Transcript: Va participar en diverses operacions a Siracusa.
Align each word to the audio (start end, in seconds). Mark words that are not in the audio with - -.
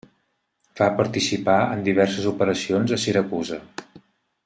Va 0.79 0.87
participar 1.01 1.59
en 1.75 1.85
diverses 1.89 2.27
operacions 2.33 2.97
a 2.97 3.01
Siracusa. 3.07 3.61